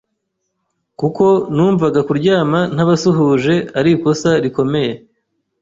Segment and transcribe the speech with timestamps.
[0.99, 1.25] kuko
[1.55, 4.93] numvaga kuryama ntabasuhuje ari ikosa rikomeye,